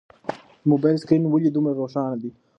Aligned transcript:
د 0.61 0.63
موبایل 0.71 0.97
سکرین 1.03 1.23
ولې 1.27 1.49
دومره 1.53 1.73
روښانه 1.81 2.15
دی؟ 2.21 2.29